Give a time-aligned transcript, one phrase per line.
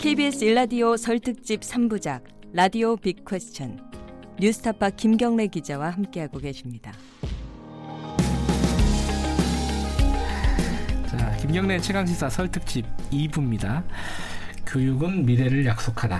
[0.00, 2.22] KBS 일라디오 설특집 3부작
[2.52, 3.78] 라디오 빅 퀘스천
[4.40, 6.92] 뉴스타파 김경래 기자와 함께하고 계십니다.
[11.06, 13.84] 자, 김경래 최강시사 설특집 2부입니다.
[14.66, 16.18] 교육은 미래를 약속하다.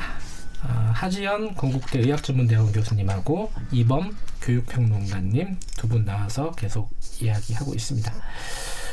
[0.62, 6.90] 아, 하지연 건국대 의학전문대학원 교수님하고 이범 교육평론가님 두 분 나와서 계속
[7.22, 8.12] 이야기하고 있습니다.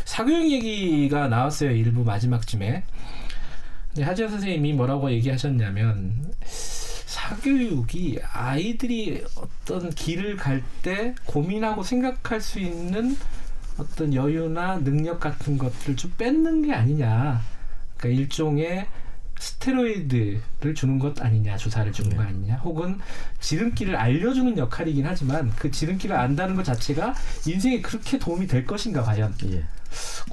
[0.06, 1.72] 사교육 얘기가 나왔어요.
[1.72, 2.84] 일부 마지막쯤에.
[4.04, 13.18] 하지연 선생님이 뭐라고 얘기하셨냐면 사교육이 아이들이 어떤 길을 갈 때 고민하고 생각할 수 있는
[13.78, 17.42] 어떤 여유나 능력 같은 것들을 좀 뺏는 게 아니냐.
[17.98, 18.88] 그러니까 일종의
[19.40, 23.00] 스테로이드를 주는 것 아니냐, 주사를 주는 거 아니냐, 혹은
[23.40, 27.14] 지름길을 알려주는 역할이긴 하지만 그 지름길을 안다는 것 자체가
[27.46, 29.34] 인생에 그렇게 도움이 될 것인가 과연?
[29.52, 29.64] 예.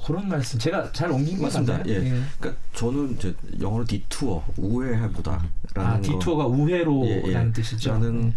[0.05, 1.81] 그런 말씀 제가 잘 옮긴 것 같습니다.
[1.87, 1.93] 예.
[1.93, 2.21] 예.
[2.39, 7.51] 그러니까 저는 이제 영어로 디투어 우회해보다라는 아, 디투어가 우회로라는 예, 예.
[7.53, 7.91] 뜻이죠.
[7.91, 8.33] 라는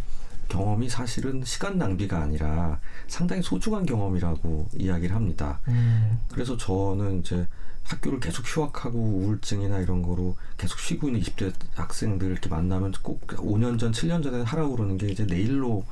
[0.48, 5.60] 경험이 사실은 시간 낭비가 아니라 상당히 소중한 경험이라고 이야기를 합니다.
[5.68, 6.18] 음.
[6.32, 7.46] 그래서 저는 이제
[7.88, 13.78] 학교를 계속 휴학하고 우울증이나 이런 거로 계속 쉬고 있는 20대 학생들 이렇게 만나면 꼭 5년
[13.78, 15.84] 전, 7년 전에 하라고 그러는 게 이제 내일로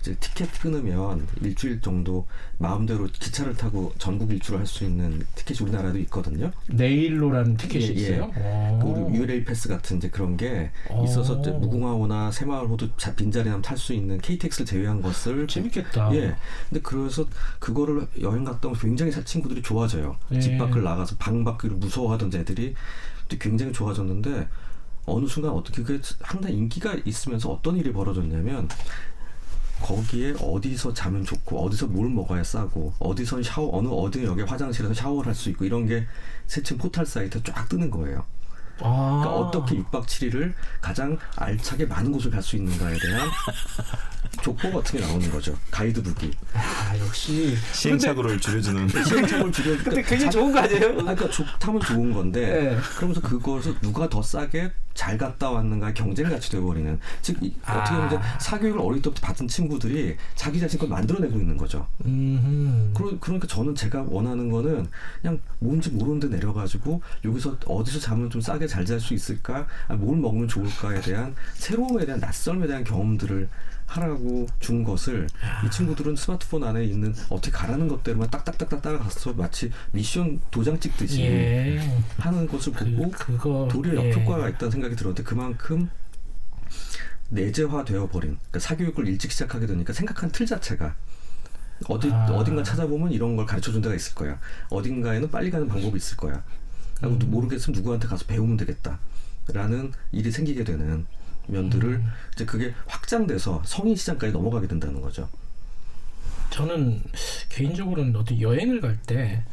[0.00, 2.26] 이제 티켓 끊으면 일주일 정도
[2.58, 6.52] 마음대로 기차를 타고 전국 일주를 할 수 있는 티켓이 우리나라도 있거든요.
[6.68, 7.92] 내일로라는 티켓이 예, 예.
[7.92, 8.30] 있어요?
[8.80, 10.70] 그 유레일 패스 같은 이제 그런 게
[11.04, 16.14] 있어서 무궁화호나 새마을호도 빈자리 나면 탈수 있는 KTX를 제외한 것을 재밌겠다.
[16.14, 16.36] 예.
[16.68, 17.26] 근데 그래서
[17.58, 20.16] 그거를 여행 갔다 오면 굉장히 친구들이 좋아져요.
[20.32, 20.40] 예.
[20.40, 22.74] 집 밖을 나가서 방 밖을 무서워하던 애들이
[23.38, 24.48] 굉장히 좋아졌는데
[25.06, 28.68] 어느 순간 어떻게 그게 상당히 인기가 있으면서 어떤 일이 벌어졌냐면
[29.80, 35.28] 거기에 어디서 자면 좋고 어디서 뭘 먹어야 싸고 어디서 샤워 어느 어디 여기 화장실에서 샤워를
[35.28, 36.06] 할 수 있고 이런 게
[36.46, 38.24] 세층 포털 사이트에 쫙 뜨는 거예요.
[38.82, 39.20] 아.
[39.22, 43.28] 그러니까 어떻게 6박 7일을 가장 알차게 많은 곳을 갈 수 있는가에 대한
[44.42, 45.54] 족보 같은 게 나오는 거죠.
[45.70, 46.30] 가이드북이.
[46.54, 48.88] 아, 역시 시행착오를 줄여주는.
[49.04, 49.76] 시행착오를 줄여.
[49.84, 50.86] 근데 굉장히 좋은 거 아니에요?
[51.00, 52.40] 아, 그러니까 좋다면 좋은 건데.
[52.70, 52.78] 네.
[52.96, 56.98] 그러면서 그것을 누가 더 싸게 잘 갔다 왔는가 경쟁같이 돼버리는.
[57.22, 57.78] 즉 아.
[57.78, 61.86] 어떻게 보면 이제 사교육을 어릴 때부터 받은 친구들이 자기 자신 걸 만들어내고 있는 거죠.
[62.04, 64.88] 음 그러, 그러니까 저는 제가 원하는 거는
[65.20, 69.66] 그냥 뭔지 모르는데 내려가지고 여기서 어디서 자면 좀 싸게 잘 잘 수 있을까?
[69.88, 73.48] 아, 뭘 먹으면 좋을까에 대한 새로움에 대한 낯설음에 대한 경험들을
[73.86, 75.26] 하라고 준 것을
[75.66, 81.98] 이 친구들은 스마트폰 안에 있는 어떻게 가라는 것대로만 딱딱딱딱 따라가서 마치 미션 도장 찍듯이 예.
[82.18, 84.10] 하는 것을 보고 그, 그거, 도리어 예.
[84.10, 85.90] 역효과가 있다는 생각이 들었는데 그만큼
[87.30, 90.94] 내재화 되어 버린 그러니까 사교육을 일찍 시작하게 되니까 생각한 틀 자체가
[91.88, 92.26] 어디 아.
[92.32, 94.38] 어딘가 찾아보면 이런 걸 가르쳐 준 데가 있을 거야.
[94.68, 96.42] 어딘가에는 빨리 가는 방법이 있을 거야.
[97.04, 97.30] 음.
[97.30, 101.06] 모르겠으면 누구한테 가서 배우면 되겠다라는 일이 생기게 되는
[101.46, 102.08] 면들을 음.
[102.34, 105.28] 이제 그게 확장돼서 성인 시장까지 넘어가게 된다는 거죠.
[106.50, 107.02] 저는
[107.48, 109.44] 개인적으로는 어디 여행을 갈때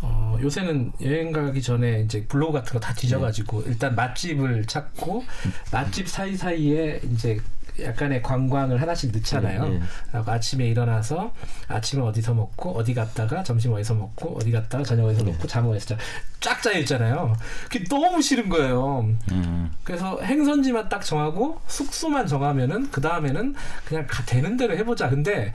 [0.00, 3.70] 어, 요새는 여행 가기 전에 이제 블로그 같은 거 다 뒤져가지고 네.
[3.70, 5.24] 일단 맛집을 찾고
[5.72, 7.40] 맛집 사이사이에 이제
[7.80, 9.68] 약간의 관광을 하나씩 넣잖아요.
[9.68, 10.22] 네, 네.
[10.26, 11.32] 아침에 일어나서
[11.68, 15.32] 아침을 어디서 먹고 어디 갔다가 점심 어디서 먹고 어디 갔다가 저녁 어디서 네.
[15.32, 15.96] 먹고 잠을 어디서
[16.40, 17.34] 쫙 짜여 있잖아요.
[17.64, 19.08] 그게 너무 싫은 거예요.
[19.30, 19.70] 음.
[19.84, 25.08] 그래서 행선지만 딱 정하고 숙소만 정하면은 그 다음에는 그냥 가, 되는 대로 해보자.
[25.08, 25.52] 근데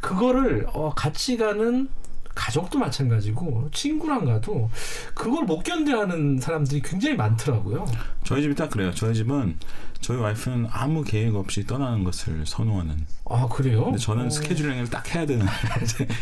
[0.00, 1.88] 그거를 어, 같이 가는
[2.34, 4.70] 가족도 마찬가지고 친구랑 가도
[5.14, 7.86] 그걸 못 견뎌하는 사람들이 굉장히 많더라고요.
[8.24, 8.92] 저희 집이 딱 그래요.
[8.94, 9.56] 저희 집은
[10.00, 13.06] 저희 와이프는 아무 계획 없이 떠나는 것을 선호하는.
[13.26, 13.84] 아 그래요?
[13.84, 14.30] 근데 저는 오.
[14.30, 15.46] 스케줄링을 딱 해야 되는.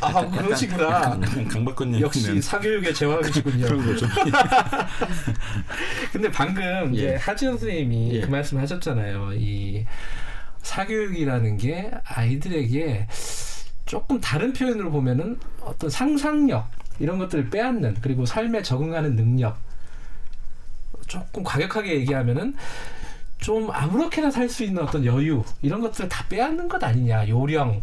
[0.00, 1.18] 아 그러시구나.
[1.50, 2.00] 강박관념.
[2.00, 3.66] 역시 사교육의 제왕이시군요.
[3.66, 4.06] 그런 거죠.
[6.12, 7.16] 근데 방금 예.
[7.16, 8.20] 하지연 선생님이 예.
[8.20, 9.32] 그 말씀하셨잖아요.
[9.34, 9.84] 이
[10.62, 13.08] 사교육이라는 게 아이들에게
[13.92, 16.66] 조금 다른 표현으로 보면은 어떤 상상력
[16.98, 19.58] 이런 것들을 빼앗는 그리고 삶에 적응하는 능력
[21.06, 22.56] 조금 과격하게 얘기하면은
[23.36, 27.82] 좀 아무렇게나 살 수 있는 어떤 여유 이런 것들을 다 빼앗는 것 아니냐 요령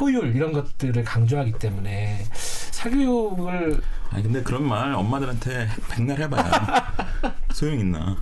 [0.00, 2.24] 효율 이런 것들을 강조하기 때문에
[2.72, 3.80] 사교육을
[4.10, 6.92] 아니 근데 그런 말 엄마들한테 백날 해봐야
[7.54, 8.16] 소용 있나?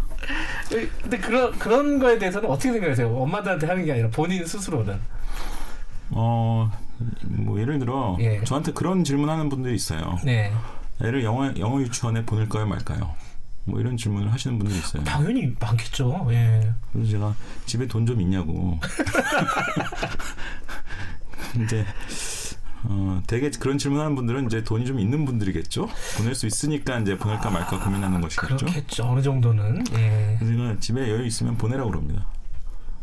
[0.68, 3.08] 근데 그런 그런 거에 대해서는 어떻게 생각하세요?
[3.08, 5.00] 엄마들한테 하는 게 아니라 본인 스스로는
[6.10, 6.70] 어,
[7.24, 8.42] 뭐 예를 들어 예.
[8.44, 10.18] 저한테 그런 질문하는 분들이 있어요.
[10.24, 10.52] 네.
[11.02, 13.14] 애를 영어 영어 유치원에 보낼까요 말까요?
[13.64, 15.04] 뭐 이런 질문을 하시는 분들이 있어요.
[15.04, 16.26] 당연히 많겠죠.
[16.30, 16.72] 예.
[16.92, 17.34] 그래서 제가
[17.66, 18.78] 집에 돈 좀 있냐고.
[21.64, 21.84] 이제
[22.84, 25.88] 어, 되게 그런 질문하는 분들은 이제 돈이 좀 있는 분들이겠죠.
[26.18, 28.56] 보낼 수 있으니까 이제 보낼까 말까 고민하는 것이겠죠.
[28.56, 29.04] 그렇겠죠.
[29.04, 29.84] 어느 정도는.
[29.94, 30.36] 예.
[30.40, 32.26] 그래서 집에 여유 있으면 보내라고 그럽니다.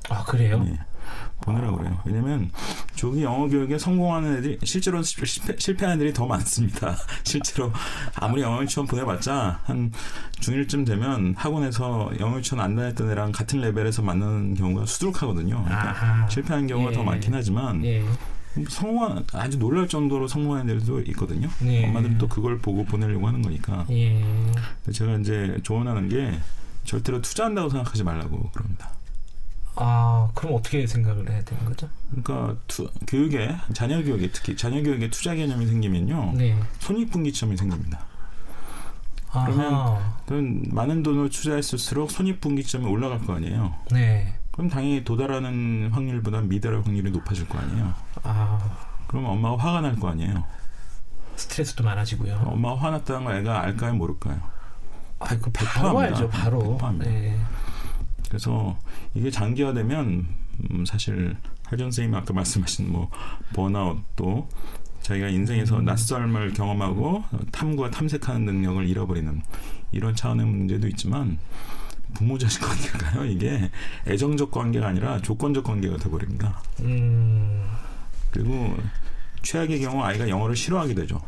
[0.09, 0.65] 아 그래요?
[0.67, 0.77] 예.
[1.41, 1.99] 보내라고 그래요.
[2.05, 2.51] 왜냐면
[2.95, 6.95] 조기 영어 교육에 성공하는 애들이 실제로 실패, 실패하는 애들이 더 많습니다.
[7.23, 7.71] 실제로
[8.15, 9.91] 아무리 영어 유치원 보내봤자 한
[10.41, 15.63] 중1쯤 되면 학원에서 영어 유치원 안 다녔던 애랑 같은 레벨에서 만나는 경우가 수두룩하거든요.
[15.63, 16.95] 그러니까 실패하는 경우가 예.
[16.95, 18.03] 더 많긴 하지만 예.
[18.67, 21.49] 성공한 아주 놀랄 정도로 성공한 애들도 있거든요.
[21.65, 21.85] 예.
[21.85, 23.85] 엄마들은 또 그걸 보고 보내려고 하는 거니까.
[23.91, 24.23] 예.
[24.91, 26.39] 제가 이제 조언하는 게
[26.83, 28.91] 절대로 투자한다고 생각하지 말라고 그럽니다.
[29.81, 31.87] 아, 그럼 어떻게 생각을 해야 되는 거죠?
[32.09, 36.33] 그러니까 투, 교육에 자녀 교육에 특히 자녀 교육에 투자 개념이 생기면요.
[36.35, 36.57] 네.
[36.79, 37.99] 손익분기점이 생깁니다.
[39.31, 43.73] 그러면, 그럼 많은 돈을 투자했을수록 손익분기점이 올라갈 거 아니에요.
[43.91, 44.33] 네.
[44.51, 47.93] 그럼 당연히 도달하는 확률보다 미달할 확률이 높아질 거 아니에요.
[48.23, 48.59] 아.
[49.07, 50.43] 그럼 엄마가 화가 날 거 아니에요.
[51.35, 52.41] 스트레스도 많아지고요.
[52.45, 54.39] 엄마가 화났다는 걸 애가 알까요, 모를까요?
[55.19, 56.77] 아, 그 바로 알죠, 바로.
[56.97, 57.39] 네.
[58.29, 58.77] 그래서
[59.13, 60.25] 이게 장기화되면
[60.71, 61.35] 음, 사실
[61.65, 63.09] 할전 선생님 아까 말씀하신 뭐
[63.53, 64.47] 번아웃도
[65.01, 65.85] 자기가 인생에서 음.
[65.85, 69.41] 낯설을 경험하고 탐구와 탐색하는 능력을 잃어버리는
[69.91, 71.39] 이런 차원의 문제도 있지만
[72.13, 73.69] 부모 자식 관계가요 이게
[74.07, 76.61] 애정적 관계가 아니라 조건적 관계가 돼버립니다.
[76.81, 77.65] 음.
[78.31, 78.77] 그리고
[79.41, 81.21] 최악의 경우 아이가 영어를 싫어하게 되죠.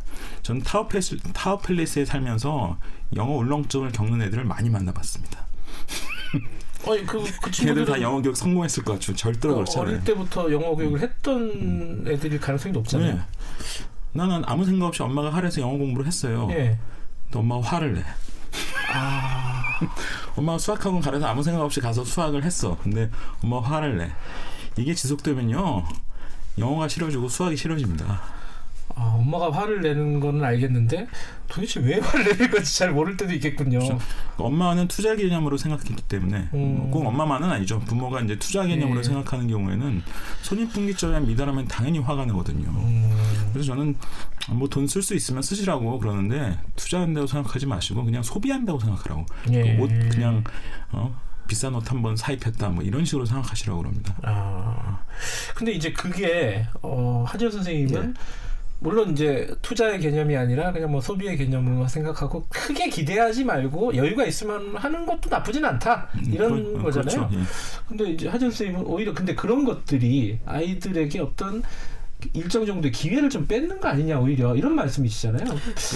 [0.44, 2.78] 전 타워팰리스, 타워팰리스에 살면서
[3.16, 5.46] 영어 울렁증을 겪는 애들을 많이 만나봤습니다.
[6.88, 9.16] 아니 그, 그 친구들 다 영어 교육 성공했을 것 같죠.
[9.16, 9.92] 절대로 그렇지 않아요.
[9.92, 11.04] 어릴 때부터 영어 교육을 음.
[11.04, 12.06] 했던 음.
[12.08, 13.16] 애들일 가능성이 높잖아요.
[13.16, 13.22] 네.
[14.14, 16.48] 나는 아무 생각 없이 엄마가 하래서 영어 공부를 했어요.
[16.48, 16.78] 네.
[17.26, 18.04] 근데 엄마가 화를 내.
[18.94, 19.62] 아.
[20.36, 22.78] 엄마가 수학학원 가래서 아무 생각 없이 가서 수학을 했어.
[22.84, 23.10] 근데
[23.44, 24.12] 엄마가 화를 내.
[24.78, 25.86] 이게 지속되면요.
[26.58, 28.41] 영어가 싫어지고 수학이 싫어집니다.
[28.96, 31.08] 아, 엄마가 화를 내는 거는 알겠는데
[31.48, 33.80] 도대체 왜 화를 내는 건지 잘 모를 때도 있겠군요.
[33.80, 34.00] 그렇죠.
[34.38, 36.92] 엄마는 투자 개념으로 생각했기 때문에 음.
[36.92, 37.80] 꼭 엄마만은 아니죠.
[37.80, 39.08] 부모가 이제 투자 개념으로 네.
[39.08, 40.02] 생각하는 경우에는
[40.44, 42.70] 손익분기점에 미달하면 당연히 화가 나거든요.
[42.70, 43.50] 음.
[43.54, 43.96] 그래서 저는
[44.52, 49.26] 뭐 돈 쓸 수 있으면 쓰시라고 그러는데 투자한다고 생각하지 마시고 그냥 소비한다고 생각하라고.
[49.52, 49.78] 예.
[49.80, 50.44] 옷 그냥
[50.92, 51.16] 어.
[51.48, 54.16] 비싼 옷 한 번 사입했다 뭐 이런 식으로 생각하시라고 그럽니다.
[54.24, 55.04] 아
[55.54, 58.20] 근데 이제 그게 어, 하재 선생님은 네.
[58.84, 64.76] 물론 이제 투자의 개념이 아니라 그냥 뭐 소비의 개념으로 생각하고 크게 기대하지 말고 여유가 있으면
[64.76, 67.28] 하는 것도 나쁘진 않다 음, 이런 음, 그렇, 거잖아요.
[67.30, 67.40] 그렇죠.
[67.40, 67.44] 예.
[67.88, 71.62] 근데 이제 하정 선생님은 오히려 근데 그런 것들이 아이들에게 어떤
[72.34, 75.46] 일정 정도의 기회를 좀 뺏는 거 아니냐 오히려 이런 말씀이시잖아요.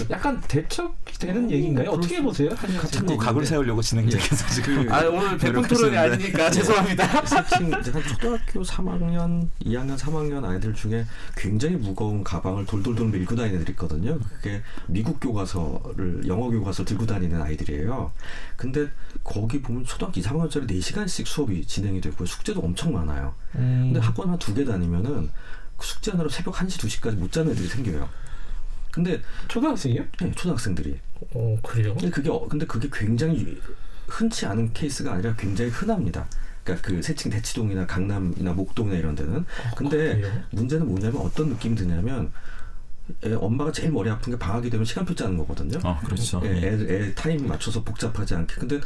[0.09, 1.91] 약간 대척되는 얘기인가요?
[1.91, 2.49] 어떻게 보세요?
[2.49, 7.05] 거 각을 세우려고 진행자께서 지금 아 오늘 백분 토론이 아니니까 죄송합니다.
[7.55, 11.05] 지금 초등학교 3학년, 2학년, 3학년 아이들 중에
[11.37, 14.19] 굉장히 무거운 가방을 돌돌돌 밀고 다니는 애들이 있거든요.
[14.19, 18.11] 그게 미국 교과서를 영어 교과서 들고 다니는 아이들이에요.
[18.55, 18.87] 근데
[19.23, 23.33] 거기 보면 초등학교 2, 3학년짜리 4시간씩 수업이 진행이 되고 숙제도 엄청 많아요.
[23.55, 23.91] 음.
[23.93, 25.29] 근데 학원 한 두 개 다니면은
[25.81, 28.09] 숙제 하느라 새벽 1시, 2시까지 못 자는 애들이 생겨요.
[28.91, 30.05] 근데 초등학생이요?
[30.21, 30.97] 네, 초등학생들이.
[31.33, 31.93] 어, 그래요?
[31.95, 33.59] 근데 그게 어, 근데 그게 굉장히
[34.07, 36.27] 흔치 않은 케이스가 아니라 굉장히 흔합니다.
[36.63, 39.39] 그러니까 그 세칭 대치동이나 강남이나 목동이나 이런 데는.
[39.39, 40.43] 어, 근데 그래요?
[40.51, 42.31] 문제는 뭐냐면 어떤 느낌이 드냐면
[43.23, 45.79] 애, 엄마가 제일 머리 아픈 게 방학이 되면 시간표 짜는 거거든요.
[45.83, 46.41] 아, 그렇죠.
[46.45, 46.73] 애, 애,
[47.07, 48.55] 애 타임 맞춰서 복잡하지 않게.
[48.55, 48.79] 근데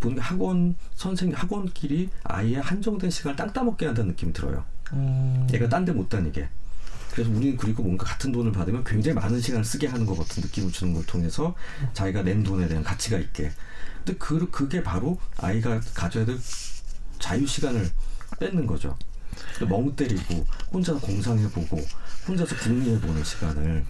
[0.00, 4.64] 보는 학원 선생 학원끼리 아이의 한정된 시간을 땅따먹기 한다는 느낌이 들어요.
[4.92, 5.46] 음.
[5.52, 6.48] 얘가 딴 데 못 다니게.
[7.12, 10.72] 그래서 우리는 그리고 뭔가 같은 돈을 받으면 굉장히 많은 시간을 쓰게 하는 것 같은 느낌을
[10.72, 11.54] 주는 걸 통해서
[11.92, 13.50] 자기가 낸 돈에 대한 가치가 있게.
[14.04, 16.38] 근데 그, 그게 바로 아이가 가져야 될
[17.18, 17.88] 자유 시간을
[18.40, 18.96] 뺏는 거죠.
[19.68, 21.78] 멍 때리고 혼자 공상해보고
[22.26, 23.84] 혼자서 궁리해보는 시간을.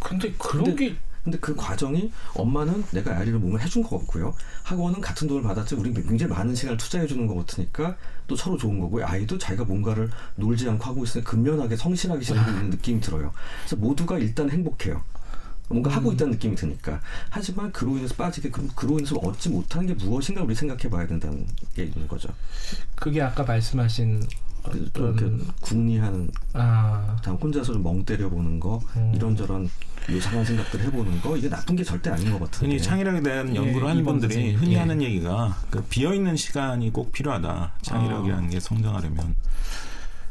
[0.00, 0.96] 근데 그런 근데, 게
[1.28, 4.34] 근데 그 과정이 엄마는 내가 아이를 몸을 해준 것 같고요.
[4.62, 8.80] 학원은 같은 돈을 받았지 우리 굉장히 많은 시간을 투자해 주는 것 같으니까 또 서로 좋은
[8.80, 9.06] 거고요.
[9.06, 13.32] 아이도 자기가 뭔가를 놀지 않고 하고 있으니 근면하게 성실하게 지내고 있는 느낌이 들어요.
[13.60, 15.02] 그래서 모두가 일단 행복해요.
[15.68, 15.96] 뭔가 음.
[15.96, 17.02] 하고 있다는 느낌이 드니까.
[17.28, 21.46] 하지만 그로 인해서 빠지게 그럼 그로 인해서 얻지 못한 게 무엇인가 우리 생각해 봐야 된다는
[21.74, 22.30] 게 있는 거죠.
[22.94, 24.22] 그게 아까 말씀하신
[24.94, 27.16] 좀 이렇게 궁리하는 아.
[27.40, 29.12] 혼자서 좀 멍 때려보는 거 음.
[29.14, 29.68] 이런저런
[30.10, 33.84] 요상한 생각들 해보는 거 이게 나쁜 게 절대 아닌 것 같은데 흔히 창의력에 대한 연구를
[33.84, 34.78] 예, 하는 분들이 흔히 예.
[34.78, 38.48] 하는 얘기가 그 비어 있는 시간이 꼭 필요하다 창의력이라는 아.
[38.48, 39.34] 게 성장하려면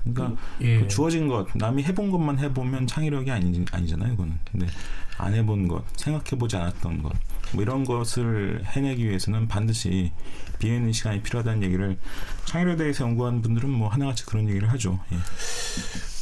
[0.03, 0.79] 그러니까 그, 예.
[0.79, 4.67] 그 주어진 것 남이 해본 것만 해보면 창의력이 아니, 아니잖아요 이거는 근데
[5.17, 7.11] 안 해본 것 생각해보지 않았던 것
[7.53, 10.11] 뭐 이런 것을 해내기 위해서는 반드시
[10.59, 11.97] 비어있는 시간이 필요하다는 얘기를
[12.45, 14.99] 창의력에 대해서 연구하는 분들은 뭐 하나같이 그런 얘기를 하죠.
[15.11, 15.17] 예.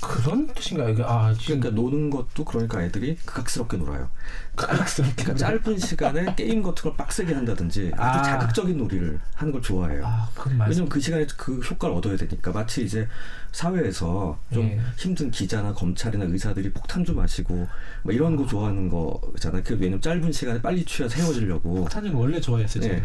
[0.01, 0.89] 그런 뜻인가요?
[0.89, 4.09] 이게 아 지금 그러니까 노는 것도 그러니까 애들이 극악스럽게 놀아요.
[4.55, 8.23] 극악스럽게 그러니까 짧은 시간에 게임 같은 걸 빡세게 한다든지 아주 아.
[8.23, 10.03] 자극적인 놀이를 하는 걸 좋아해요.
[10.05, 10.29] 아,
[10.67, 13.07] 왜냐면 그 시간에 그 효과를 얻어야 되니까 마치 이제
[13.51, 14.79] 사회에서 좀 예.
[14.97, 17.67] 힘든 기자나 검찰이나 의사들이 폭탄주 마시고
[18.03, 19.63] 뭐 이런 거 좋아하는 거잖아요.
[19.63, 21.73] 그 왜냐면 짧은 시간에 빨리 취해서 헤어지려고.
[21.75, 22.83] 폭탄주 원래 좋아했어요.
[22.87, 23.01] 네.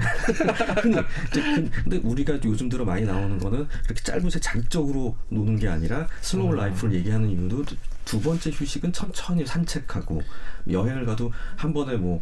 [0.82, 0.90] 그-
[1.84, 6.50] 근데 우리가 요즘 들어 많이 나오는 거는 이렇게 짧은 새 자극적으로 노는 게 아니라 slow
[6.52, 6.56] 음.
[6.56, 7.64] life를 얘기하는 이유도
[8.10, 10.20] 두 번째 휴식은 천천히 산책하고
[10.68, 12.20] 여행을 가도 한 번에 뭐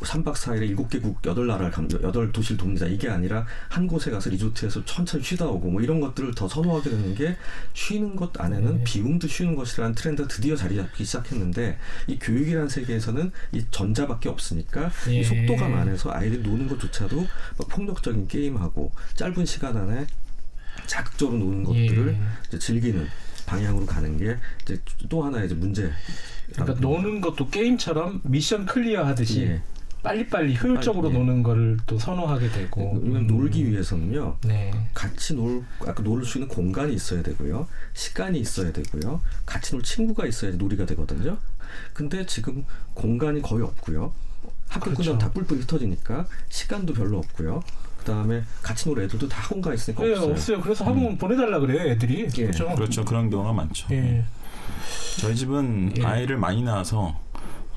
[0.00, 2.84] 3박 4일에 7개국 8나라를 감 8도시를 돕니다.
[2.84, 7.14] 이게 아니라 한 곳에 가서 리조트에서 천천히 쉬다 오고 뭐 이런 것들을 더 선호하게 되는
[7.14, 7.38] 게
[7.72, 8.84] 쉬는 것 안에는 네.
[8.84, 15.20] 비움도 쉬는 것이라는 트렌드가 드디어 자리 잡기 시작했는데 이 교육이라는 세계에서는 이 전자밖에 없으니까 예.
[15.20, 20.06] 이 속도감 안에서 아이들이 노는 것조차도 막 폭력적인 게임하고 짧은 시간 안에
[20.84, 22.18] 자극적으로 노는 것들을
[22.52, 22.58] 예.
[22.58, 23.08] 즐기는
[23.50, 25.90] 방향으로 가는 게 이제 또 하나의 이제 문제.
[26.52, 29.62] 그러니까 노는 것도 게임처럼 미션 clear 하듯이 예.
[30.02, 31.18] 빨리빨리 효율적으로 빨리, 예.
[31.18, 32.92] 노는 거를 또 선호하게 되고.
[33.02, 33.26] 왜냐면 음.
[33.26, 34.38] 놀기 위해서는요.
[34.44, 34.72] 네.
[34.94, 37.66] 같이 놀, 아까 놀 수 있는 공간이 있어야 되고요.
[37.92, 39.20] 시간이 있어야 되고요.
[39.44, 41.36] 같이 놀 친구가 있어야 놀이가 되거든요.
[41.92, 42.64] 근데 지금
[42.94, 44.12] 공간이 거의 없고요.
[44.68, 45.02] 학교 그렇죠.
[45.02, 47.62] 끝나면 다 뿔뿔이 흩어지니까 시간도 별로 없고요.
[48.00, 50.30] 그 다음에 같이 놀 애들도 다 학원 가 있으니까 네, 없어요.
[50.32, 50.60] 없어요.
[50.60, 52.26] 그래서 학원 보내달라 그래요, 애들이.
[52.38, 52.42] 예.
[52.46, 52.68] 그렇죠.
[52.74, 53.04] 그렇죠.
[53.04, 53.86] 그런 경우가 많죠.
[53.92, 54.24] 예.
[55.18, 56.04] 저희 집은 예.
[56.04, 57.14] 아이를 많이 낳아서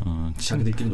[0.05, 0.47] 어, 집-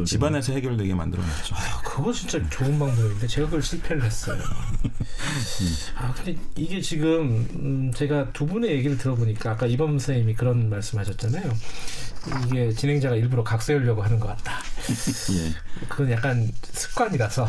[0.06, 1.54] 집안에서 해결되게 만들어놨죠.
[1.56, 4.40] 아, 그거 진짜 좋은 방법인데 제가 그걸 실패를 했어요.
[5.96, 11.52] 아 근데 이게 지금 음, 제가 두 분의 얘기를 들어보니까 아까 이범 선생님이 그런 말씀하셨잖아요.
[12.46, 14.58] 이게 진행자가 일부러 각 세우려고 하는 것 같다.
[15.32, 15.86] 예.
[15.88, 17.46] 그건 약간 습관이라서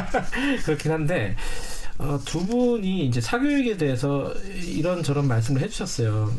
[0.64, 1.36] 그렇긴 한데
[1.98, 4.32] 어, 두 분이 이제 사교육에 대해서
[4.64, 6.32] 이런 저런 말씀을 해주셨어요.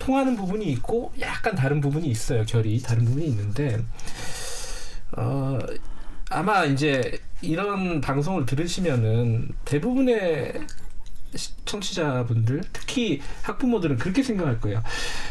[0.00, 2.44] 이, 통하는 부분이 있고 약간 다른 부분이 있어요.
[2.44, 3.78] 결이 다른 부분이 있는데
[5.12, 5.58] 어,
[6.30, 10.60] 아마 이제 이런 방송을 들으시면은 대부분의
[11.34, 14.82] 시- 청취자분들 특히 학부모들은 그렇게 생각할 거예요.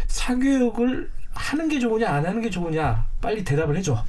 [0.08, 4.04] 사교육을 하는 게 좋으냐 안 하는 게 좋으냐 빨리 대답을 해줘.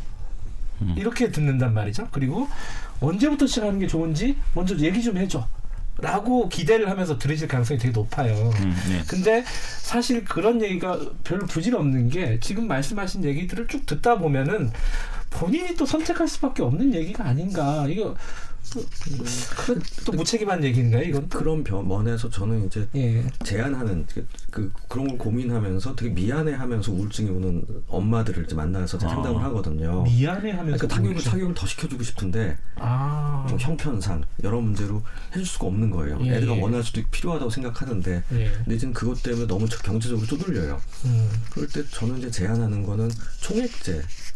[0.83, 0.95] 음.
[0.97, 2.09] 이렇게 듣는단 말이죠.
[2.11, 2.49] 그리고
[3.01, 5.47] 언제부터 시작하는 게 좋은지 먼저 얘기 좀 해줘.
[6.01, 8.35] 라고 기대를 하면서 들으실 가능성이 되게 높아요.
[8.35, 9.03] 음, 네.
[9.07, 9.45] 근데
[9.79, 14.71] 사실 그런 얘기가 별로 부질없는 게 지금 말씀하신 얘기들을 쭉 듣다 보면은
[15.31, 17.87] 본인이 또 선택할 수밖에 없는 얘기가 아닌가.
[17.89, 18.17] 이거 또,
[19.57, 21.03] 그, 또 무책임한 얘기인가요?
[21.03, 21.39] 이건 또?
[21.39, 23.25] 그런 면에서 저는 이제 예.
[23.45, 29.09] 제안하는 그, 그 그런 걸 고민하면서 되게 미안해하면서 우울증이 오는 엄마들을 이제 만나서 아.
[29.09, 30.03] 상담을 하거든요.
[30.05, 31.31] 미안해하면서 그러니까 타격을 우울증.
[31.33, 33.47] 타격을 더 시켜주고 싶은데 아.
[33.49, 35.03] 좀 형편상 여러 문제로
[35.33, 36.19] 해줄 수가 없는 거예요.
[36.23, 36.61] 예, 애들가 예.
[36.61, 38.53] 원할 수도 필요하다고 생각하는데 예.
[38.53, 40.81] 근데 이제 그것 때문에 너무 저- 경제적으로 쪼들려요.
[41.07, 41.29] 음.
[41.51, 44.30] 그럴 때 저는 이제 제안하는 거는 총액제를 하는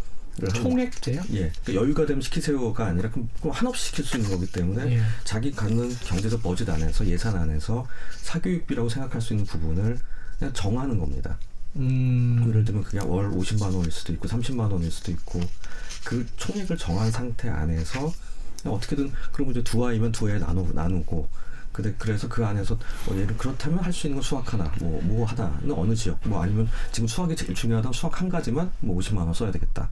[0.54, 1.22] 총액제요?
[1.34, 5.02] 예, 그러니까 여유가 되면 시키세요가 아니라 그럼 그럼 한없이 시킬 수 있는 거기 때문에 예.
[5.24, 7.86] 자기 갖는 경제적 버짓 안에서 예산 안에서
[8.22, 9.98] 사교육비라고 생각할 수 있는 부분을
[10.38, 11.38] 그냥 정하는 겁니다.
[11.76, 12.44] 음.
[12.48, 15.40] 예를 들면 그게 월 50만 원일 수도 있고 30만 원일 수도 있고
[16.04, 18.12] 그 총액을 정한 상태 안에서
[18.62, 21.28] 그냥 어떻게든 그리고 이제 두 아이면 두 애 나누 나누고
[21.72, 25.72] 근데 그래서 그 안에서 뭐 예를 그렇다면 할 수 있는 건 수학 하나 뭐뭐 하다는
[25.72, 29.50] 어느 지역 뭐 아니면 지금 수학이 제일 중요하다면 수학 한 가지만 뭐 50만 원 써야
[29.50, 29.90] 되겠다.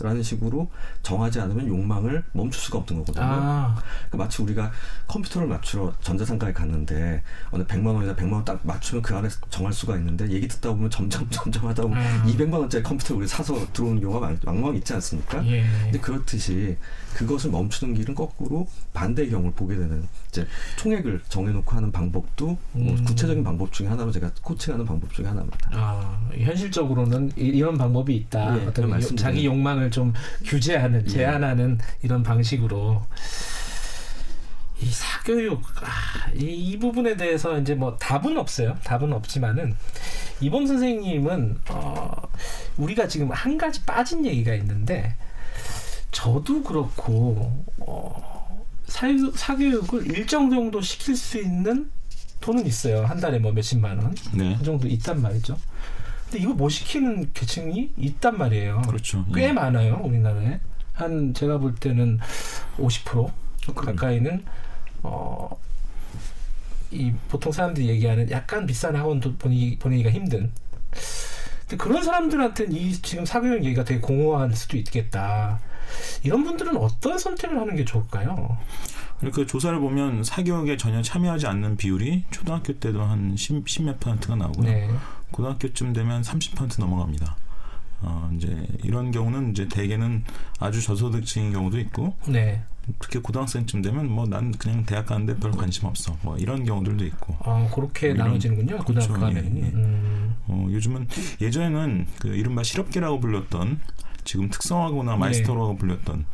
[0.00, 0.70] 라는 식으로
[1.02, 3.24] 정하지 않으면 욕망을 멈출 수가 없는 거거든요.
[3.26, 3.74] 아.
[4.08, 4.70] 그러니까 마치 우리가
[5.06, 9.96] 컴퓨터를 맞추러 전자상가에 갔는데 어느 100만 원이나 100만 원 딱 맞추면 그 안에 정할 수가
[9.96, 12.22] 있는데 얘기 듣다 보면 점점 점점 하다 보면 음.
[12.26, 15.44] 200만 원짜리 컴퓨터를 우리 사서 들어오는 경우가 많- 왕왕 있지 않습니까?
[15.46, 15.64] 예.
[15.84, 16.76] 근데 그렇듯이
[17.14, 20.46] 그것을 멈추는 길은 거꾸로 반대의 경우를 보게 되는 이제
[20.76, 23.04] 총액을 정해놓고 하는 방법도 뭐 음.
[23.04, 25.70] 구체적인 방법 중에 하나로 제가 코칭하는 방법 중에 하나입니다.
[25.72, 28.60] 아, 현실적으로는 이- 이런 방법이 있다.
[28.60, 30.12] 예, 어떤 자기 욕망을 좀
[30.44, 31.06] 규제하는, 예.
[31.06, 33.02] 제한하는 이런 방식으로
[34.80, 38.76] 이 사교육 아, 이, 이 부분에 대해서 이제 뭐 답은 없어요.
[38.84, 39.74] 답은 없지만은
[40.40, 42.12] 이범 선생님은 어,
[42.76, 45.16] 우리가 지금 한 가지 빠진 얘기가 있는데
[46.10, 51.90] 저도 그렇고 어, 사유, 사교육을 일정 정도 시킬 수 있는
[52.40, 53.06] 돈은 있어요.
[53.06, 54.14] 한 달에 뭐 몇십만 원.
[54.32, 54.56] 네.
[54.58, 55.56] 그 정도 있단 말이죠.
[56.24, 58.82] 근데 이거 못 시키는 계층이 있단 말이에요.
[58.82, 59.24] 그렇죠.
[59.34, 59.52] 꽤 예.
[59.52, 60.60] 많아요, 우리나라에.
[60.92, 62.20] 한 제가 볼 때는
[62.78, 63.30] 50%
[63.74, 64.44] 가까이는
[65.02, 65.50] 어,
[66.90, 70.52] 이 보통 사람들이 얘기하는 약간 비싼 학원도 보내기, 보내기가 힘든.
[71.62, 75.60] 근데 그런 사람들한테는 이 지금 사교육 얘기가 되게 공허할 수도 있겠다.
[76.22, 78.58] 이런 분들은 어떤 선택을 하는 게 좋을까요?
[79.32, 84.68] 그 조사를 보면 사교육에 전혀 참여하지 않는 비율이 초등학교 때도 한 10, 몇 퍼센트가 나오고요.
[84.68, 84.90] 네.
[85.38, 87.36] 고등학교쯤 되면 30% 넘어갑니다.
[88.02, 90.22] 어, 이제 이런 경우는 이제 대개는
[90.60, 92.62] 아주 저소득층인 경우도 있고 네.
[93.00, 96.16] 특히 고등학생쯤 되면 뭐 난 그냥 대학 가는데 별 관심 없어.
[96.22, 97.36] 뭐 이런 경우들도 있고.
[97.40, 98.78] 아 그렇게 뭐 나눠지는군요.
[98.84, 99.12] 고등학교 그렇죠.
[99.14, 99.56] 가면.
[99.56, 99.70] 예, 예.
[99.74, 100.34] 음.
[100.46, 101.08] 어, 요즘은
[101.40, 103.80] 예전에는 그 이른바 실업계라고 불렸던
[104.24, 105.78] 지금 특성화고나 마이스터라고 네.
[105.78, 106.26] 불렸던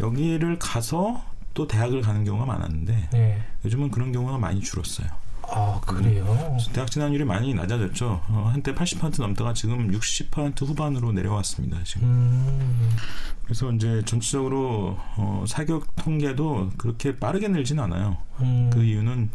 [0.00, 1.24] 여기를 가서
[1.54, 3.42] 또 대학을 가는 경우가 많았는데 네.
[3.64, 5.08] 요즘은 그런 경우가 많이 줄었어요.
[5.50, 6.56] 아 그래요?
[6.72, 8.22] 대학 진학률이 많이 낮아졌죠.
[8.28, 11.82] 어, 한때 80% 넘다가 지금 60% 후반으로 내려왔습니다.
[11.84, 12.08] 지금.
[12.08, 12.96] 음.
[13.44, 18.16] 그래서 이제 전체적으로 어, 사교육 통계도 그렇게 빠르게 늘진 않아요.
[18.40, 18.70] 음.
[18.72, 19.30] 그 이유는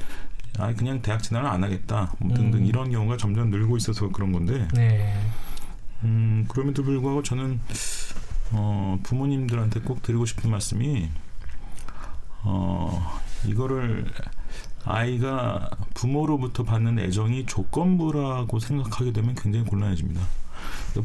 [0.57, 2.65] 아 그냥 대학 진학을 안 하겠다 뭐 등등 음.
[2.65, 4.67] 이런 경우가 점점 늘고 있어서 그런 건데.
[4.73, 5.15] 네.
[6.03, 7.59] 음 그럼에도 불구하고 저는
[8.51, 11.09] 어, 부모님들한테 꼭 드리고 싶은 말씀이
[12.41, 14.05] 어 이거를
[14.85, 20.21] 아이가 부모로부터 받는 애정이 조건부라고 생각하게 되면 굉장히 곤란해집니다.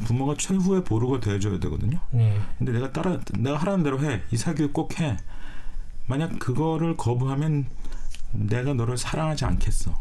[0.07, 1.99] 부모가 최후의 보루가 되어줘야 되거든요.
[2.11, 2.39] 네.
[2.59, 4.23] 근데 내가 따라 내가 하라는 대로 해.
[4.31, 5.17] 이 사교육 꼭 해.
[6.07, 7.67] 만약 그거를 거부하면
[8.33, 9.93] 내가 너를 사랑하지 않겠어.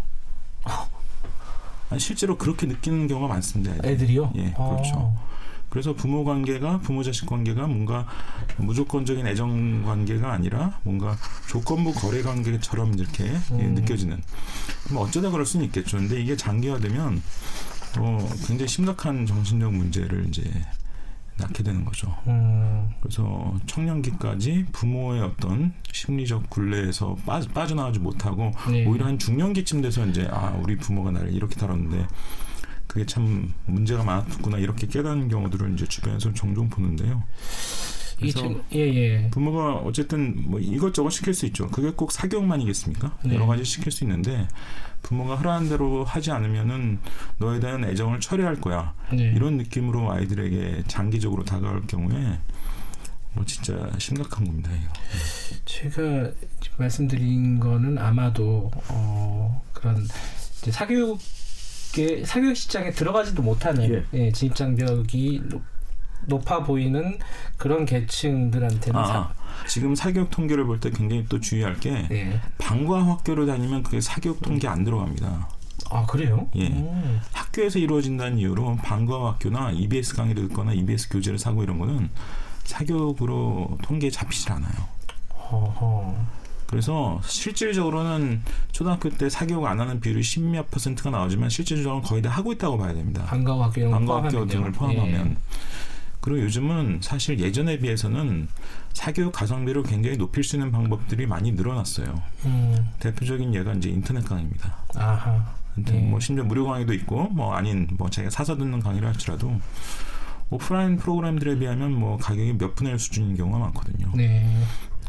[1.98, 3.75] 실제로 그렇게 느끼는 경우가 많습니다.
[3.75, 3.89] 애들.
[3.92, 4.32] 애들이요?
[4.36, 5.15] 예, 그렇죠.
[5.74, 5.84] 아.
[5.84, 8.06] 그래서 부모 관계가 부모 자식 관계가 뭔가
[8.58, 11.18] 무조건적인 애정 관계가 아니라 뭔가
[11.50, 13.74] 조건부 거래 관계처럼 이렇게 음.
[13.74, 14.22] 느껴지는.
[14.92, 15.98] 뭐 어쩌다 그럴 수는 있겠죠.
[15.98, 17.22] 근데 이게 장기화되면
[17.96, 20.44] 또 굉장히 심각한 정신적 문제를 이제
[21.38, 22.15] 낳게 되는 거죠.
[22.27, 22.92] 음.
[23.01, 28.86] 그래서 청년기까지 부모의 어떤 심리적 굴레에서 빠, 빠져나가지 못하고 네.
[28.86, 32.06] 오히려 한 중년기쯤 돼서 이제 아 우리 부모가 나를 이렇게 다뤘는데
[32.88, 37.24] 그게 참 문제가 많았구나 이렇게 깨닫는 경우들을 이제 주변에서 종종 보는데요.
[38.18, 39.30] 그래서 예, 예.
[39.32, 41.70] 부모가 어쨌든 뭐 이것저것 시킬 수 있죠.
[41.70, 43.18] 그게 꼭 사교육만이겠습니까?
[43.25, 43.36] 네.
[43.36, 44.48] 여러 가지 시킬 수 있는데
[45.02, 47.00] 부모가 하라는 대로 하지 않으면은
[47.38, 48.94] 너에 대한 애정을 철회할 거야.
[49.12, 49.34] 네.
[49.36, 52.40] 이런 느낌으로 아이들에게 장기적으로 다가올 경우에
[53.34, 54.72] 뭐 진짜 심각한 겁니다.
[54.72, 54.94] 이거.
[55.66, 56.32] 제가
[56.78, 60.07] 말씀드린 거는 아마도 어, 그런
[60.70, 61.20] 사교육
[62.25, 64.03] 사교육 시장에 들어가지도 못하는 예.
[64.14, 65.42] 예, 진입 장벽이
[66.25, 67.20] 높아 보이는
[67.58, 69.34] 그런 계층들한테는 아, 사,
[69.68, 72.40] 지금 사교육 통계를 볼 때 굉장히 또 주의할 게 예.
[72.58, 75.48] 방과 학교를 다니면 그게 사교육 통계 안 들어갑니다.
[75.92, 76.48] 아 그래요?
[76.56, 76.70] 예.
[76.70, 76.96] 오.
[77.34, 82.10] 학교에서 이루어진다는 이유로 방과 학교나 EBS 강의를 듣거나 EBS 교재를 사고 이런 거는
[82.64, 84.74] 사교육으로 통계에 잡히질 않아요.
[85.51, 86.16] 허허.
[86.74, 92.51] 그래서 실질적으로는 초등학교 때 사교육 안 하는 비율이 십몇 퍼센트가 나오지만 실질적으로 거의 다 하고
[92.51, 93.25] 있다고 봐야 됩니다.
[93.25, 95.29] 방과학교 방과학교 등을 포함하면.
[95.29, 95.36] 예.
[96.20, 98.48] 그리고 요즘은 사실 예전에 비해서는
[98.94, 102.20] 사교육 가성비를 굉장히 높일 수 있는 방법들이 많이 늘어났어요.
[102.46, 102.90] 음.
[103.00, 104.75] 대표적인 예가 이제 인터넷 강의입니다.
[104.96, 105.53] 아하.
[105.88, 105.92] 예.
[106.00, 109.59] 뭐 심지어 무료 강의도 있고 뭐 아닌 뭐 자기가 사서 듣는 강의를 할지라도
[110.50, 114.12] 오프라인 프로그램들에 비하면 뭐 가격이 몇 분의 1 수준인 경우가 많거든요.
[114.16, 114.44] 네.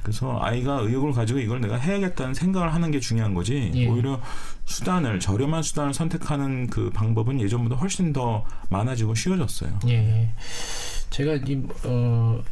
[0.05, 3.89] 그래서 아이가 의욕을 가지고 이걸 내가 해야겠다는 생각을 하는 게 중요한 거지 예.
[3.89, 4.21] 오히려
[4.67, 9.81] 수단을 저렴한 수단을 선택하는 그 방법은 예전보다 훨씬 더 많아지고 쉬워졌어요.
[9.89, 10.31] 예.
[11.09, 12.43] 제가 이 어,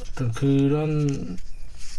[0.00, 1.38] 어떤 그런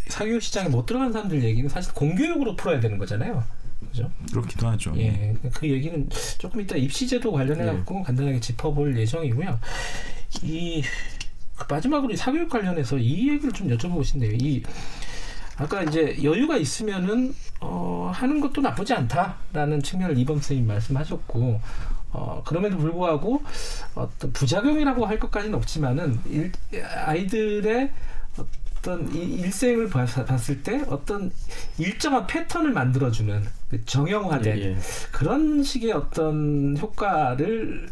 [0.10, 3.42] 사교육 시장에 못 들어간 사람들 얘기는 사실 공교육으로 풀어야 되는 거잖아요.
[3.80, 4.12] 그죠?
[4.30, 4.94] 그렇기도 하죠.
[4.98, 5.34] 예.
[5.54, 8.04] 그 얘기는 조금 이따 입시제도 관련해 갖고 예.
[8.04, 9.58] 간단하게 짚어볼 예정이고요.
[10.44, 10.84] 이
[11.70, 14.32] 마지막으로 사교육 관련해서 이 얘기를 좀 여쭤보고 싶네요.
[14.34, 14.64] 이
[15.58, 21.62] 아까 이제 여유가 있으면은 어, 하는 것도 나쁘지 않다라는 측면을 이범 선생님 말씀하셨고
[22.14, 23.44] 어, 그럼에도 불구하고
[23.96, 26.52] 어떤 부작용이라고 할 것까지는 없지만은 일,
[27.06, 27.92] 아이들의
[28.82, 31.32] 어떤 이 일생을 봤을 때 어떤
[31.78, 34.78] 일정한 패턴을 만들어주는 그 정형화된 예, 예.
[35.12, 37.88] 그런 식의 어떤 효과를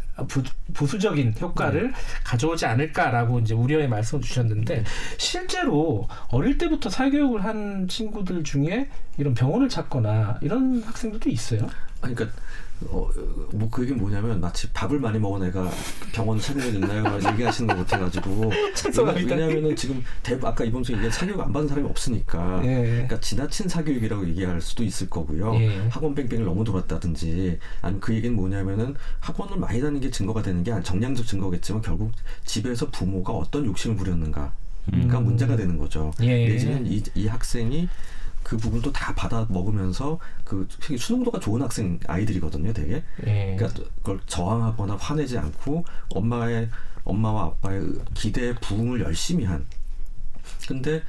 [0.74, 1.94] 부, 수적인 효과를 네.
[2.24, 4.84] 가져오지 않을까라고 이제 우려의 말씀을 주셨는데 네.
[5.18, 11.70] 실제로 어릴 때부터 사교육을 한 친구들 중에 이런 병원을 찾거나 이런 학생들도 있어요.
[12.02, 12.28] 그러니까
[12.88, 13.10] 어,
[13.54, 15.70] 뭐 그게 뭐냐면 마치 밥을 많이 먹은 애가
[16.14, 17.04] 병원 애 있나요?
[17.34, 18.52] 얘기하시는 것 같아가지고
[19.16, 22.84] 왜냐면은 지금 대, 아까 이범수 얘기한 사교육 안 받은 사람이 없으니까 예.
[22.84, 25.56] 그러니까 지나친 사교육이라고 얘기할 수도 있을 거고요.
[25.56, 25.88] 예.
[25.90, 30.72] 학원 뺑뺑을 너무 돌았다든지 아니면 그 얘기는 뭐냐면은 학원을 많이 다니는 게 증거가 되는 게
[30.82, 32.12] 정량적 증거겠지만 결국
[32.46, 34.54] 집에서 부모가 어떤 욕심을 부렸는가
[35.10, 35.26] 가 음.
[35.26, 36.12] 문제가 되는 거죠.
[36.22, 36.48] 예.
[36.48, 37.88] 내지는 이, 이 학생이
[38.44, 43.04] 그 부분도 다 받아 먹으면서 그 수능도가 좋은 학생 아이들이거든요, 되게.
[43.26, 43.56] 예.
[43.58, 46.70] 그러니까 그걸 저항하거나 화내지 않고 엄마의
[47.04, 49.66] 엄마와 아빠의 기대에 부응을 열심히 한.
[50.68, 51.04] 근데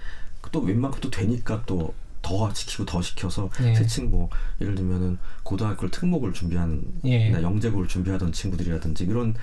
[0.53, 3.75] 또 웬만큼 또 되니까 또더더 시키고 더 시켜서 예.
[3.75, 4.29] 세층 뭐
[4.61, 7.33] 예를 들면은 고등학교 특목을 준비한 예.
[7.33, 9.35] 영재고를 준비하던 친구들이라든지 이런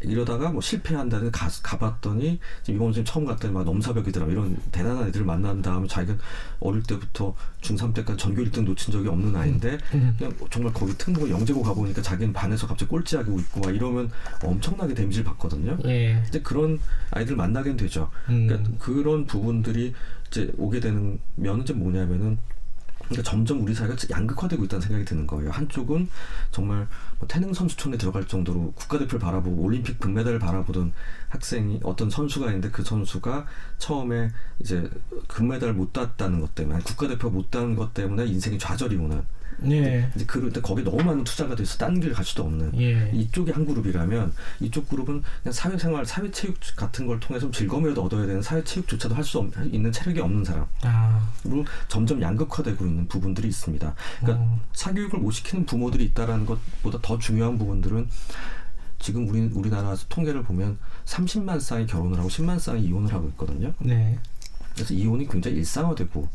[0.00, 5.62] 이러다가 뭐 실패한다는 가, 가봤더니 이범 선생님 처음 갔더니 막 넘사벽이더라 이런 대단한 애들을 만난
[5.62, 6.18] 다음에 자기가
[6.60, 10.14] 어릴 때부터 중3 때까지 전교 1등 놓친 적이 없는 아이인데 음, 음.
[10.18, 14.10] 그냥 정말 거기 특목을 영재고 가보니까 자기는 반에서 갑자기 꼴찌하고 있고 막 이러면
[14.42, 15.78] 엄청나게 데미지를 받거든요.
[15.86, 16.22] 예.
[16.28, 16.78] 이제 그런
[17.10, 18.10] 아이들 만나게 되죠.
[18.28, 18.46] 음.
[18.46, 19.94] 그러니까 그런 부분들이
[20.28, 22.38] 이제 오게 되는 면은 이제 뭐냐면은
[23.04, 25.50] 그러니까 점점 우리 사회가 양극화되고 있다는 생각이 드는 거예요.
[25.50, 26.10] 한쪽은
[26.50, 26.86] 정말
[27.18, 30.92] 뭐 태능 선수촌에 들어갈 정도로 국가대표를 바라보고 올림픽 금메달을 바라보던
[31.30, 33.46] 학생이 어떤 선수가 있는데 그 선수가
[33.78, 34.90] 처음에 이제
[35.26, 39.22] 금메달을 못 땄다는 것 때문에 국가대표 못 딴 것 때문에 인생이 좌절이 오는
[39.66, 40.10] 예.
[40.14, 43.10] 이제 그런데 거기 너무 많은 투자가 돼서 딴 길 갈 수도 없는 예.
[43.12, 49.14] 이쪽이 한 그룹이라면 이쪽 그룹은 그냥 사회생활, 사회체육 같은 걸 통해서 즐거움이라도 얻어야 되는 사회체육조차도
[49.14, 51.28] 할 수 있는 체력이 없는 사람으로 아.
[51.88, 53.94] 점점 양극화되고 있는 부분들이 있습니다.
[54.20, 54.60] 그러니까 음.
[54.72, 58.08] 사교육을 못 시키는 부모들이 있다라는 것보다 더 중요한 부분들은
[59.00, 63.72] 지금 우리 우리나라 통계를 보면 30만 쌍이 결혼을 하고 10만 쌍이 이혼을 하고 있거든요.
[63.80, 64.18] 네.
[64.74, 66.28] 그래서 이혼이 굉장히 일상화되고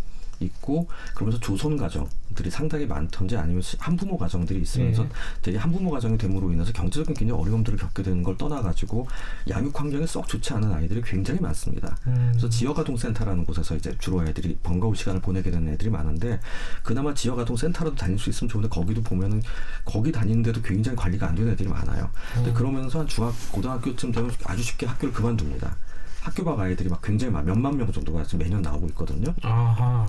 [0.43, 5.09] 있고 그러면서 조선 가정들이 상당히 많던지 아니면 한부모 가정들이 있으면서 네.
[5.41, 9.07] 되게 한부모 가정이 됨으로 인해서 경제적인 굉장히 어려움들을 겪게 되는 걸 떠나가지고
[9.49, 11.97] 양육 환경이 썩 좋지 않은 아이들이 굉장히 많습니다.
[12.07, 12.29] 음.
[12.31, 16.39] 그래서 지역아동센터라는 곳에서 이제 주로 애들이 번거로운 시간을 보내게 되는 애들이 많은데
[16.81, 19.41] 그나마 지역아동센터라도 다닐 수 있으면 좋은데 거기도 보면은
[19.85, 22.09] 거기 다니는데도 굉장히 관리가 안 되는 애들이 많아요.
[22.33, 22.53] 근데 음.
[22.53, 25.75] 그러면서 한 중학 고등학교쯤 되면 아주 쉽게 학교를 그만둡니다.
[26.23, 29.33] 학교 밖 아이들이 막 굉장히 막 몇만 명 정도가 지금 매년 나오고 있거든요.
[29.41, 30.07] 아하.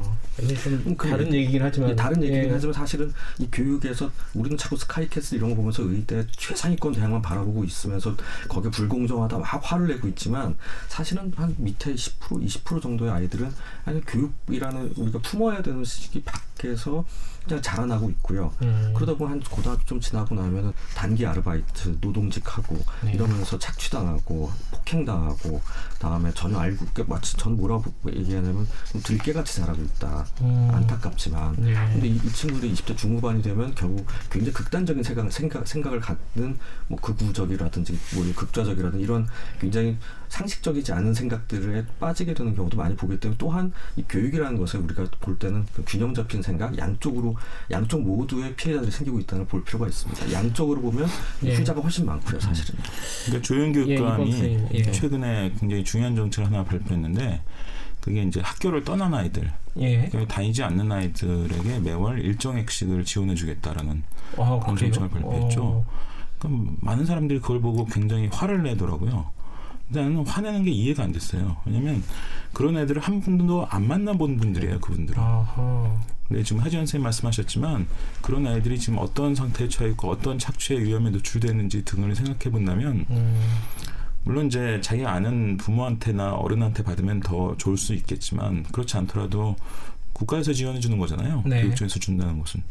[0.62, 2.52] 좀 음, 그, 다른 얘기긴 하지만 예, 다른 얘기긴 예.
[2.52, 8.14] 하지만 사실은 이 교육에서 우리는 자꾸 스카이캐슬 이런 거 보면서 의대 최상위권 대학만 바라보고 있으면서
[8.48, 13.52] 거기에 불공정하다 막 화를 내고 있지만 사실은 한 밑에 10% 20% 정도의 아이들은
[13.84, 17.04] 아니 교육이라는 우리가 품어야 되는 시기 밖 에서
[17.46, 18.52] 그냥 자라나고 있고요.
[18.62, 18.92] 음.
[18.94, 23.12] 그러다 보면 한 고등학교 좀 지나고 나면은 단기 아르바이트, 노동직하고 네.
[23.12, 25.60] 이러면서 착취당하고 폭행당하고
[25.98, 30.26] 다음에 전혀 알고 마치 전 뭐라고 얘기하냐면 좀 들깨같이 자라고 있다.
[30.40, 30.70] 음.
[30.72, 31.74] 안타깝지만 네.
[31.74, 36.98] 근데 이, 이, 친구들이 20대 중후반이 되면 결국 굉장히 극단적인 생각, 생각 생각을 갖는 뭐
[36.98, 39.26] 극우적이라든지 뭐 극좌적이라든지 이런
[39.60, 45.06] 굉장히 상식적이지 않은 생각들에 빠지게 되는 경우도 많이 보기 때문에 또한 이 교육이라는 것을 우리가
[45.20, 47.36] 볼 때는 그 균형 잡힌 생각, 양쪽으로
[47.70, 50.32] 양쪽 모두의 피해자들이 생기고 있다는 걸볼 필요가 있습니다.
[50.32, 51.08] 양쪽으로 보면
[51.44, 51.54] 예.
[51.54, 52.78] 후자가 훨씬 많고요, 사실은.
[53.24, 54.82] 그러니까 조영교육감이 예, 예.
[54.90, 57.42] 최근에 굉장히 중요한 정책을 하나 발표했는데
[58.00, 60.10] 그게 이제 학교를 떠난 아이들, 예.
[60.28, 64.02] 다니지 않는 아이들에게 매월 일정 액씩을 지원해주겠다라는
[64.36, 65.64] 아, 그런 정책을 발표했죠.
[65.64, 65.86] 어.
[66.38, 69.32] 그럼 많은 사람들이 그걸 보고 굉장히 화를 내더라고요.
[69.94, 71.56] 나는 화내는 게 이해가 안 됐어요.
[71.64, 72.02] 왜냐면
[72.52, 75.20] 그런 애들을 한 분도 안 만나본 분들이에요, 그분들은.
[75.20, 75.96] 아하.
[76.28, 77.86] 근데 지금 하지원 선생님 말씀하셨지만
[78.22, 83.40] 그런 아이들이 지금 어떤 상태에 처해 있고 어떤 착취의 위험에 노출되는지 등을 생각해 본다면 음.
[84.24, 89.54] 물론 이제 자기가 아는 부모한테나 어른한테 받으면 더 좋을 수 있겠지만 그렇지 않더라도
[90.14, 91.42] 국가에서 지원해 주는 거잖아요.
[91.44, 91.62] 네.
[91.62, 92.62] 교육청에서 준다는 것은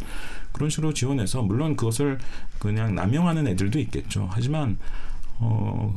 [0.52, 2.18] 그런 식으로 지원해서 물론 그것을
[2.58, 4.30] 그냥 남용하는 애들도 있겠죠.
[4.32, 4.78] 하지만
[5.38, 5.94] 어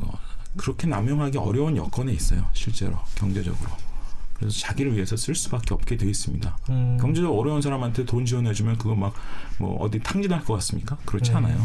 [0.57, 2.47] 그렇게 남용하기 어려운 여건에 있어요.
[2.53, 3.69] 실제로 경제적으로.
[4.33, 6.57] 그래서 자기를 위해서 쓸 수밖에 없게 되어 있습니다.
[6.69, 6.97] 음.
[7.01, 9.13] 경제적 어려운 사람한테 돈 지원해주면 그거 막
[9.59, 10.97] 뭐 어디 탕진할 것 같습니까?
[11.05, 11.37] 그렇지 음.
[11.37, 11.57] 않아요.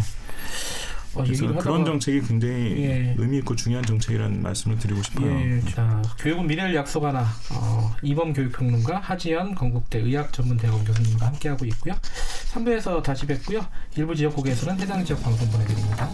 [1.14, 3.14] 어, 그래서 그런 정책이 굉장히 예.
[3.18, 5.30] 의미 있고 중요한 정책이라는 말씀을 드리고 싶어요.
[5.30, 5.60] 예.
[5.70, 11.94] 자, 교육은 미래를 약속하나 어, 이범 교육평론가 하지연 건국대 의학전문대학원 교수님과 함께하고 있고요.
[12.54, 13.60] 3부에서 다시 뵙고요.
[13.96, 16.08] 일부 지역국에서는 해당 지역 방송 보내드립니다.